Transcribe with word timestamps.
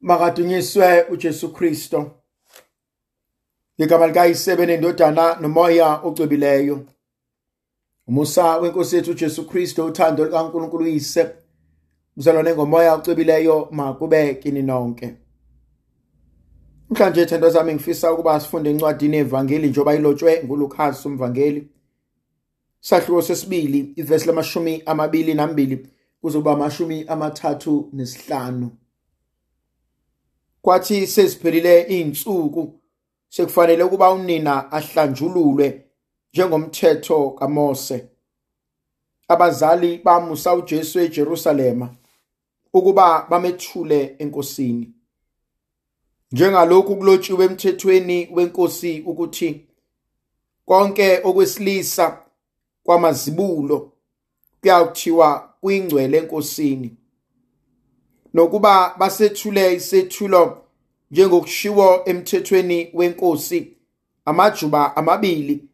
Makadunyiswe 0.00 1.02
uJesu 1.10 1.52
Kristo. 1.52 2.10
Ngegama 3.80 4.06
likayisebe 4.06 4.66
nendodana 4.66 5.34
nomoya 5.40 6.00
ocwebileyo. 6.02 6.86
Umusa 8.06 8.56
wenkosi 8.58 8.96
yethu 8.96 9.10
uJesu 9.10 9.46
Kristo 9.46 9.86
uthando 9.86 10.24
likaNkulunkulu 10.24 10.84
uyise. 10.84 11.30
Uzalwane 12.16 12.54
ngomoya 12.54 12.94
ocwebileyo 12.94 13.68
makube 13.70 14.34
kini 14.34 14.62
nonke. 14.62 15.14
Mhlanje 16.90 17.26
thando 17.26 17.50
zami 17.50 17.74
ngifisa 17.74 18.12
ukuba 18.12 18.40
sifunde 18.40 18.70
incwadi 18.70 19.08
nevangeli 19.08 19.68
njoba 19.68 19.94
ilotshwe 19.94 20.42
nguLukas 20.44 21.06
umvangeli. 21.06 21.68
Sahluko 22.80 23.22
sesibili 23.22 23.92
ivesi 23.96 24.26
lamashumi 24.26 24.82
amabili 24.86 25.34
nambili 25.34 25.88
kuzoba 26.20 26.52
amashumi 26.52 27.04
amathathu 27.04 27.90
nesihlanu. 27.92 28.70
Kwathi 30.62 31.06
seziphelile 31.06 31.82
izinsuku 31.88 32.80
sekufanele 33.28 33.82
ukuba 33.84 34.12
unina 34.12 34.72
ahlanjululwe 34.72 35.84
njengomthetho 36.32 37.30
kaMose. 37.30 38.08
Abazali 39.28 39.98
bamusa 39.98 40.54
uJesu 40.54 41.00
eJerusalema 41.00 41.94
ukuba 42.72 43.26
bamethule 43.30 44.16
enkosini. 44.18 44.92
Njengalokhu 46.32 46.96
kulotshiwe 46.96 47.44
emthethweni 47.44 48.28
wenkosi 48.32 49.00
ukuthi 49.00 49.66
konke 50.66 51.20
okwesilisa 51.24 52.22
kwamazibulo 52.84 53.92
kuyathiwa 54.60 55.54
kuyingcwele 55.60 56.18
enkosini. 56.18 56.96
Nokuba 58.34 58.94
basethule 58.98 59.74
isethulo 59.74 60.62
njengokushiwo 61.10 62.02
emthethweni 62.04 62.90
wenkosi 62.94 63.76
amajuba 64.24 64.96
amabili 64.96 65.64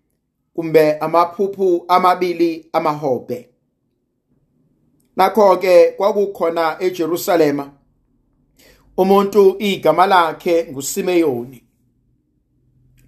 kumbe 0.54 0.98
amaphuphu 0.98 1.84
amabili 1.88 2.68
amahobhe 2.72 3.48
nakho 5.16 5.56
ke 5.56 5.90
kwakukhona 5.90 6.76
eJerusalema 6.80 7.72
umuntu 8.96 9.56
igama 9.58 10.06
lakhe 10.06 10.66
nguSimeyoni. 10.70 11.62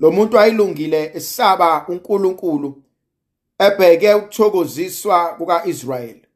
Lo 0.01 0.11
muntu 0.11 0.39
ayilungile 0.39 1.11
esaba 1.15 1.87
uNkulunkulu 1.89 2.83
ebheke 3.59 4.15
ukuthokoziswa 4.15 5.35
kukaIsrayeli. 5.39 6.28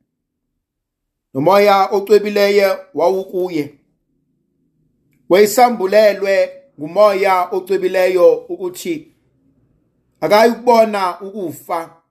Nomoya 1.35 1.89
ocwebileyo 1.91 2.79
wawukuye 2.95 3.75
wayisambulelwe 5.29 6.63
ngumoya 6.79 7.49
ocwebileyo 7.51 8.35
ukuthi 8.35 9.13
akayikubona 10.21 11.21
ukufa 11.21 12.03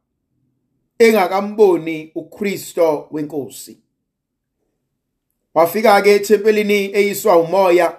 engakamboni 0.99 2.11
uKristo 2.15 3.07
wenkosi. 3.11 3.77
Wafika 5.53 6.01
ke 6.01 6.11
ethempelini 6.15 6.95
eyiswa 6.95 7.37
umoya 7.37 7.97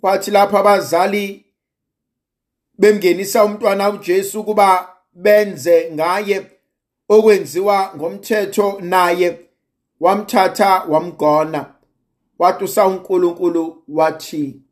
kwathi 0.00 0.30
lapha 0.30 0.58
abazali 0.58 1.44
bemngenisa 2.78 3.44
umntwana 3.44 3.90
uJesu 3.90 4.44
kuba 4.44 4.96
benze 5.12 5.90
ngaye 5.92 6.46
okwenziwa 7.08 7.92
ngomthetho 7.96 8.80
naye. 8.80 9.49
Wamthatha 10.00 10.84
wamgona. 10.88 11.74
Watusa 12.38 12.86
uNkulunkulu 12.86 13.84
wathi 13.88 14.62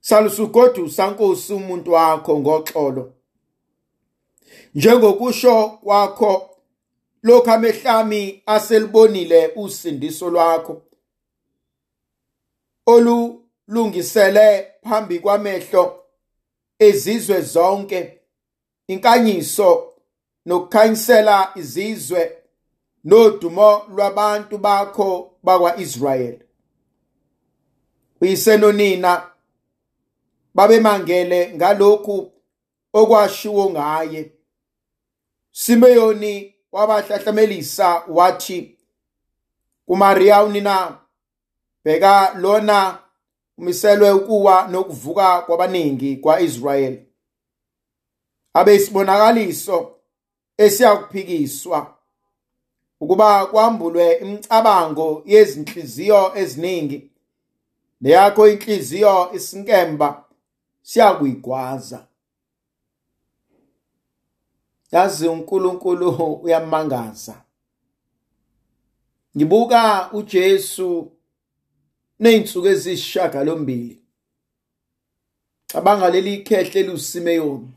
salusugodu 0.00 0.90
sankosi 0.90 1.52
umuntu 1.52 1.92
wakho 1.92 2.40
ngoxolo. 2.40 3.14
Njengokusho 4.74 5.68
kwakho 5.68 6.50
lokhu 7.22 7.50
amehlami 7.50 8.42
aselibonile 8.46 9.52
usindiso 9.56 10.30
lwakho 10.30 10.82
olulungisele 12.86 14.66
phambi 14.82 15.18
kwamehlo 15.20 16.04
ezizwe 16.78 17.40
zonke 17.40 18.20
inkanyiso 18.86 19.92
nokukhanyisela 20.46 21.52
izizwe 21.56 22.41
nodumo 23.04 23.84
lwabantu 23.88 24.58
bakho 24.58 25.36
bakwaIsrayeli. 25.42 26.44
Uyisenonina 28.20 29.30
babemangele 30.54 31.54
ngalokhu 31.54 32.32
okwashiwo 32.92 33.70
ngaye. 33.70 34.32
Simeyoni 35.50 36.54
wabahlahlamelisa 36.72 38.04
wathi 38.08 38.78
kuMaria 39.86 40.44
unina 40.44 40.98
bheka 41.84 42.34
lona 42.34 42.98
umiselwe 43.58 44.10
ukuwa 44.10 44.68
nokuvuka 44.68 45.40
kwabaningi 45.40 46.16
kwaIsrayeli. 46.16 47.06
Abe 48.54 48.74
isibonakaliso 48.74 49.98
esiyakuphikiswa. 50.58 52.01
Ukuba 53.02 53.46
kwambulwe 53.46 54.12
imicabango 54.22 55.22
yezinhliziyo 55.26 56.32
eziningi. 56.40 57.10
Neyakho 58.00 58.48
inhliziyo 58.48 59.30
isinkemba 59.34 60.24
siyakuyigwaza. 60.82 62.06
Yazi 64.92 65.28
uNkulunkulu 65.28 66.10
uyamangaza. 66.44 67.42
Ngibuka 69.36 70.10
uJesu 70.12 71.12
nezinsuku 72.20 72.66
ezisishagalombili 72.68 74.02
cabanga 75.66 76.10
leli 76.10 76.38
khehle 76.38 76.82
luSimeyoni 76.82 77.70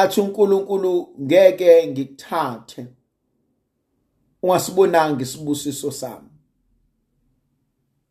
athi 0.00 0.20
uNkulunkulu 0.20 1.14
ngeke 1.20 1.86
ngikuthathe. 1.86 2.86
Ungasibonanga 4.42 5.22
isibusiso 5.22 5.90
sami. 5.92 6.28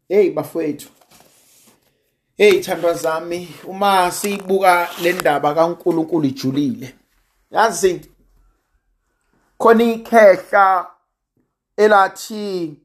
Hey 0.09 0.31
bafowethu. 0.31 0.89
Hey 2.37 2.59
thandwa 2.59 2.93
zami 2.93 3.47
uma 3.67 4.11
sibuka 4.11 4.89
le 5.01 5.13
ndaba 5.13 5.55
kaNkulunkulu 5.55 6.25
ijulile. 6.27 6.95
Yazi 7.51 8.01
khona 9.57 9.83
ikhehla 9.83 10.87
elathi 11.77 12.79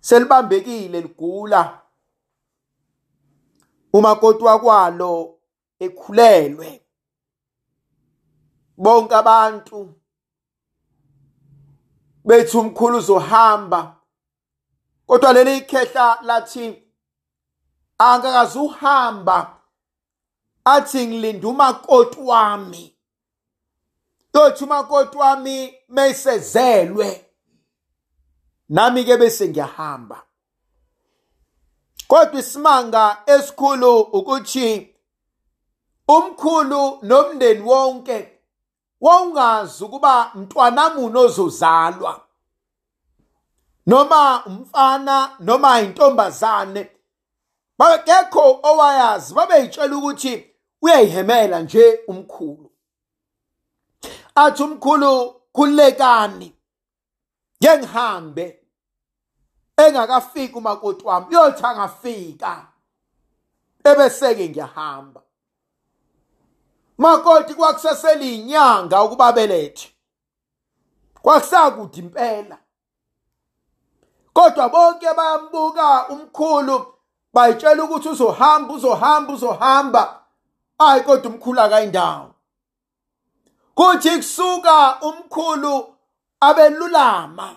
selibambekile 0.00 1.00
ligula. 1.00 1.82
Umakoti 3.92 4.44
wakwalo 4.44 5.38
ekhulelwe. 5.78 6.82
Bonke 8.76 9.14
abantu 9.14 9.94
bethi 12.24 12.56
umkhulu 12.56 12.98
uzohamba. 12.98 13.96
Kodwa 15.06 15.32
leli 15.32 15.58
ikhehla 15.58 16.18
lathi 16.22 16.82
angakaze 17.98 18.58
uhamba 18.58 19.58
athi 20.64 21.06
ngilinda 21.06 21.48
umakoti 21.48 22.20
wami. 22.20 22.96
Tothi 24.32 24.64
umakoti 24.64 25.18
wami 25.18 25.74
mesezelwe 25.88 27.26
nami 28.68 29.04
ke 29.04 29.16
bese 29.16 29.48
ngiyahamba. 29.48 30.22
Kodwa 32.08 32.40
isimanga 32.40 33.22
esikhulu 33.26 34.00
ukuthi 34.00 34.96
umkhulu 36.08 36.98
nomndeni 37.02 37.60
wonke 37.60 38.31
wawungazi 39.02 39.84
ukuba 39.84 40.30
mntwanamuni 40.34 41.18
ozozalwa 41.18 42.20
noma 43.86 44.44
umfana 44.46 45.36
noma 45.40 45.80
intombazane. 45.80 46.90
Bakekho 47.78 48.60
owayazi 48.62 49.34
babeyitshela 49.34 49.96
ukuthi 49.96 50.32
uyayihemela 50.82 51.60
nje 51.60 52.00
umkhulu. 52.08 52.70
Athi 54.34 54.62
umkhulu 54.62 55.40
khulekani 55.52 56.48
ngeke 57.62 57.78
ngihambe 57.78 58.46
engakafiki 59.76 60.54
umakoti 60.54 61.04
wami. 61.04 61.26
Uyothi 61.26 61.66
angafika. 61.66 62.66
Ebese-ke 63.84 64.48
ngiyahamba. 64.48 65.22
Makoti 67.02 67.54
kwakusaseliyinyanga 67.54 69.02
ukuba 69.02 69.32
belethe. 69.32 69.88
Kwakusakude 71.22 71.98
impela. 71.98 72.58
Kodwa 74.32 74.68
bonke 74.68 75.14
bayambuka 75.14 76.08
umkhulu 76.08 76.94
bayitshela 77.34 77.84
ukuthi 77.84 78.08
uzohamba 78.08 78.74
uzohamba 78.74 79.32
uzohamba. 79.32 80.22
Hayi 80.78 81.02
kodwa 81.02 81.30
umkhulu 81.30 81.60
akayindawo. 81.60 82.34
Kuthi 83.74 84.16
kusuka 84.16 85.00
umkhulu 85.00 85.94
abelulama 86.40 87.56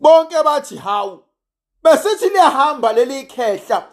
bonke 0.00 0.42
bathi 0.42 0.76
hawu 0.76 1.24
besithi 1.82 2.28
liyahamba 2.28 2.92
leli 2.92 3.26
khehla 3.26 3.86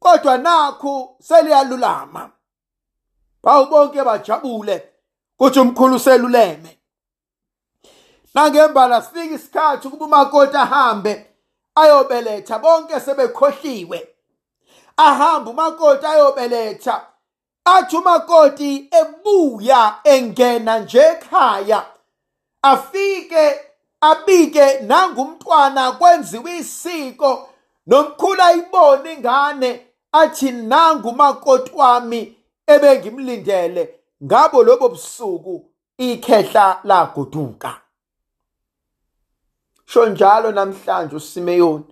kodwa 0.00 0.38
nakhu 0.38 1.16
seliyalulama. 1.20 2.33
Bawu 3.44 3.66
bonke 3.66 4.04
bajabule 4.04 4.76
kuthi 5.38 5.60
umkhulu 5.60 5.98
seluleme 5.98 6.78
nangembala 8.34 9.02
sifika 9.02 9.34
isikhathi 9.34 9.88
ukuba 9.88 10.04
umakoti 10.06 10.56
ahambe 10.56 11.26
ayobeletha 11.74 12.58
bonke 12.58 13.00
sebekhohliwe. 13.00 14.08
Ahamba 14.96 15.50
umakoti 15.50 16.06
ayobeletha 16.06 17.06
athi 17.64 17.96
umakoti 17.96 18.88
ebuya 19.00 19.94
engena 20.04 20.78
nje 20.78 20.98
ekhaya 20.98 21.86
afike 22.62 23.60
abike 24.00 24.80
nangumntwana 24.80 25.92
kwenziwe 25.92 26.56
isiko 26.58 27.48
nomkhulu 27.86 28.42
ayibone 28.42 29.12
ingane 29.12 29.86
athi 30.12 30.52
nangu 30.52 31.08
umakoti 31.08 31.72
wami. 31.74 32.36
Ebengimlindele 32.66 34.00
ngabo 34.24 34.62
lobo 34.62 34.88
busuku 34.88 35.70
ikhehla 35.98 36.80
lagoduka. 36.84 37.80
Sho 39.86 40.06
njalo 40.06 40.52
namhlanje 40.52 41.16
uSimeyoni 41.16 41.84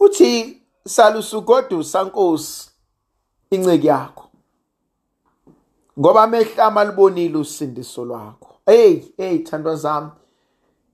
uthi 0.00 0.62
salusugodusa 0.86 2.04
Nkosi 2.04 2.70
inceki 3.50 3.86
yakho. 3.86 4.24
Ngoba 5.98 6.22
amehlama 6.22 6.84
libonile 6.84 7.38
usindiso 7.38 8.04
lwakho. 8.04 8.54
Hey 8.66 9.02
hey 9.16 9.38
thandwa 9.38 9.76
zami 9.76 10.10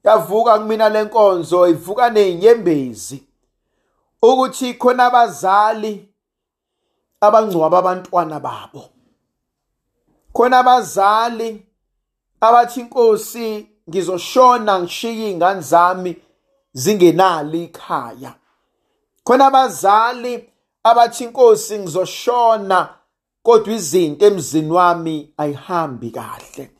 yavuka 0.04 0.58
kumina 0.58 0.88
lenkonzo 0.88 1.68
ivuka 1.68 2.10
nezinyembezi 2.10 3.22
ukuthi 4.22 4.74
khona 4.74 5.06
abazali 5.06 6.09
abangcwaba 7.20 7.78
abantwana 7.78 8.40
babo. 8.40 8.84
Khona 10.32 10.58
abazali 10.58 11.66
abathi 12.40 12.80
inkosi 12.80 13.68
ngizoshona 13.88 14.80
ngishiye 14.80 15.30
ingane 15.30 15.60
zami 15.60 16.16
zingenalo 16.72 17.58
ikhaya. 17.58 18.34
Khona 19.24 19.46
abazali 19.46 20.48
abathi 20.84 21.24
inkosi 21.24 21.78
ngizoshona 21.78 22.88
kodwa 23.42 23.72
izinto 23.74 24.26
emzini 24.26 24.70
wami 24.70 25.32
ayihambi 25.36 26.10
kahle. 26.10 26.70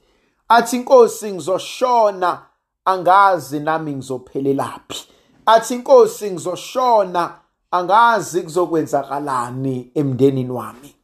Athi 0.49 0.77
inkosi 0.77 1.33
ngizoshona 1.33 2.43
angazi 2.85 3.61
nami 3.61 3.93
ngizophelelaphi 3.93 5.11
athi 5.47 5.75
inkosi 5.75 6.31
ngizoshona 6.31 7.40
angazi 7.71 8.43
kuzokwenzakalani 8.43 9.91
emndenini 9.95 10.51
wami. 10.51 10.97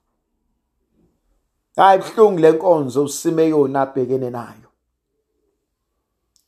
Hayi 1.77 1.99
buhlungu 1.99 2.39
lenkonzo 2.39 3.05
uSimeyoni 3.05 3.77
abhekene 3.77 4.31
nayo. 4.31 4.69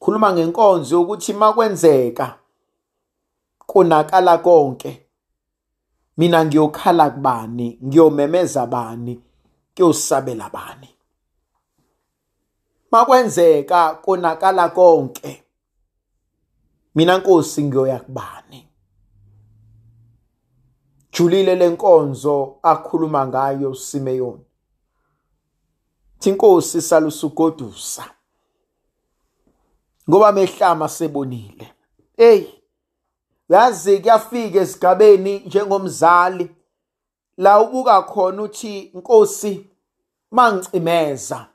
Khuluma 0.01 0.33
ngenkonzo 0.33 0.97
yokuthi 0.97 1.33
makwenzeka 1.33 2.39
konakala 3.67 4.39
konke. 4.39 5.07
Mina 6.17 6.45
ngiyokhala 6.45 7.11
kubani 7.11 7.79
ngiyomemeza 7.85 8.67
bani 8.67 9.21
kuyosabela 9.77 10.51
bani. 10.51 10.89
Makwenzeka 12.91 13.95
konakala 13.95 14.69
konke. 14.69 15.45
Mina 16.95 17.19
Nkosi 17.19 17.63
ngiyoya 17.63 18.01
kubani? 18.01 18.68
Julile 21.19 21.55
lenkonzo 21.55 22.59
akhuluma 22.63 23.27
ngayo 23.27 23.75
Simeon. 23.75 24.41
Thinkosi 26.19 26.83
salusugodusa. 26.83 28.15
Ngoba 30.11 30.33
mehlama 30.33 30.89
sebonile. 30.89 31.75
Hey 32.17 32.47
yazi 33.49 33.99
kuyafika 33.99 34.59
esigabeni 34.59 35.39
njengomzali 35.39 36.57
la 37.37 37.61
ubuka 37.61 38.03
khona 38.03 38.43
uthi 38.43 38.79
inkosi 38.81 39.67
mangicimeza 40.31 41.47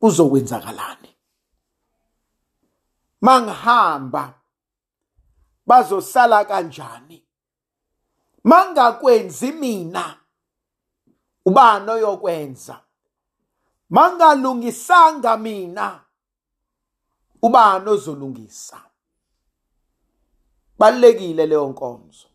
kuzokwenzakalani? 0.00 1.08
Mangihamba 3.20 4.34
bazosala 5.66 6.44
kanjani? 6.44 7.21
Mangakwenzi 8.44 9.52
mina 9.52 10.18
ubani 11.44 11.90
oyokwenza? 11.90 12.80
Mangalungisanga 13.90 15.36
mina 15.36 16.04
ubani 17.42 17.88
ozolungisa? 17.88 18.82
Balekile 20.78 21.46
leyo 21.46 21.68
nkonzo. 21.68 22.26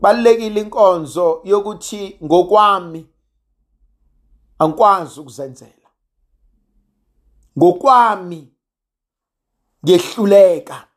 Balekile 0.00 0.60
inkonzo 0.60 1.40
yokuthi 1.44 2.18
ngokwami 2.24 3.08
angikwazi 4.58 5.20
ukuzenzela. 5.20 5.90
Ngokwami 7.58 8.54
ngehluleka 9.84 10.88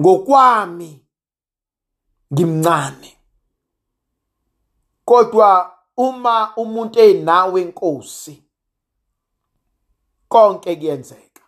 ngokwami 0.00 1.05
ngimncane 2.32 3.18
kodwa 5.04 5.78
uma 5.96 6.56
umuntu 6.56 7.00
enawe 7.00 7.62
inkosi 7.62 8.42
konke 10.28 10.76
kuyenzeka. 10.76 11.42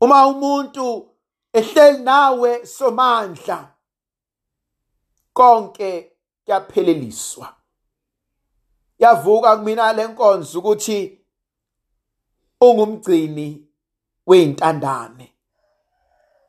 Uma 0.00 0.26
umuntu 0.26 1.14
ehleli 1.52 1.98
nawe 1.98 2.66
somandla 2.66 3.74
konke 5.32 6.12
kuyapheleliswa. 6.44 7.56
Yavuka 8.98 9.56
kumina 9.56 9.92
lenkonzo 9.92 10.58
ukuthi 10.58 11.24
ungumgcini 12.60 13.68
weintandane 14.26 15.34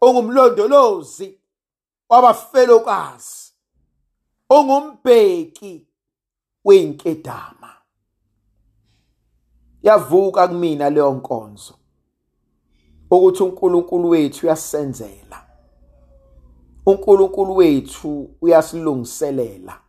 ungumlondolozi 0.02 1.41
wabafelokazi 2.12 3.54
ungumbheki 4.50 5.88
weinkedama 6.66 7.76
yavuka 9.84 10.48
kumina 10.48 10.90
leyo 10.90 11.14
nkonzo 11.14 11.74
ukuthi 13.12 13.44
uNkulunkulu 13.44 14.10
wethu 14.10 14.46
uyasenzela. 14.46 15.48
uNkulunkulu 16.86 17.56
wethu 17.56 18.36
uyasilungiselela. 18.42 19.82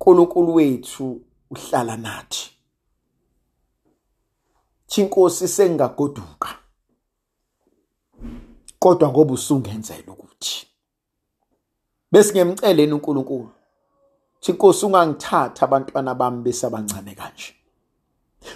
uNkulunkulu 0.00 0.54
wethu 0.54 1.20
uhlala 1.50 1.96
nathi. 1.96 2.50
Thinkosi 4.86 5.48
sengagoduka 5.48 6.48
kodwa 8.78 9.08
ngoba 9.08 9.34
usungenzela 9.34 10.12
ukuthi. 10.12 10.67
Bese 12.12 12.32
ngiyamceleni 12.32 12.92
uNkulunkulu 12.92 13.50
Thinkosi 14.40 14.86
ungangithatha 14.86 15.66
abantwana 15.66 16.14
bami 16.14 16.42
besabancane 16.42 17.14
kanje. 17.14 17.54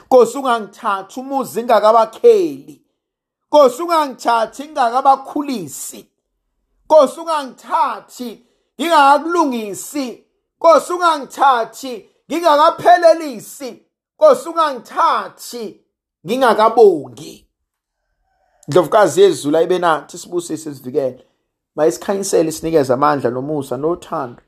Nkosi 0.06 0.38
ungangithatha 0.38 1.20
umuzi 1.20 1.60
ingakabakheli 1.60 2.82
Nkosi 3.46 3.82
ungangithathi 3.82 4.62
ngingakabakhulisi 4.64 6.08
Nkosi 6.84 7.20
ungangithathi 7.20 8.46
ngingakakulungisi 8.80 10.24
Nkosi 10.58 10.92
ungangithathi 10.92 12.08
ngingakaphelelisi. 12.30 13.82
Nkosi 14.14 14.48
ungangithathi 14.48 15.80
ngingakabongi. 16.26 17.48
Ndlovukazi 18.68 19.20
yezulu 19.22 19.56
ayibe 19.56 19.78
nathi 19.78 20.18
sibusise 20.18 20.74
sivikele 20.74 21.26
mayisikhanyisele 21.76 22.52
sinikeze 22.52 22.92
amandla 22.92 23.30
nomusa 23.30 23.76
nothando 23.76 24.42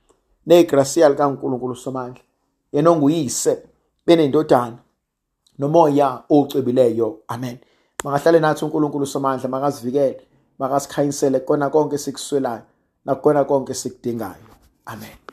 negrasiya 0.47 1.09
likaNkulunkulu 1.09 1.77
somandla 1.77 2.23
yena 2.73 2.91
onguyise 2.91 3.63
benendodana 4.07 4.79
nomoya 5.59 6.23
ocwebileyo. 6.29 7.19
Amen. 7.29 7.59
Mangahlale 8.05 8.41
nathi 8.41 8.65
uNkulunkulu 8.65 9.07
somandla 9.07 9.49
makasivikele 9.49 10.21
makasikhanyisele 10.59 11.41
kona 11.41 11.71
konke 11.71 11.99
sikuswelayo 11.99 12.63
nakona 13.05 13.45
konke 13.45 13.75
sikudingayo 13.75 14.51
amen. 14.87 15.24